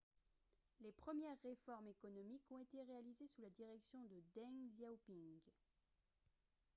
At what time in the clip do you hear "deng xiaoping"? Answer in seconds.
4.35-5.39